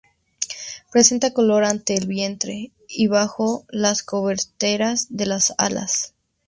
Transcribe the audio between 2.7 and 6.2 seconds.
y bajo las coberteras de las alas.